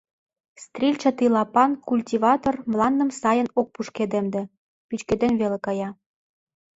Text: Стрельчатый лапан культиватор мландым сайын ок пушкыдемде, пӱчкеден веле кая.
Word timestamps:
Стрельчатый 0.63 1.29
лапан 1.35 1.71
культиватор 1.87 2.55
мландым 2.71 3.09
сайын 3.21 3.47
ок 3.59 3.67
пушкыдемде, 3.73 4.41
пӱчкеден 4.87 5.33
веле 5.41 5.57
кая. 5.65 5.89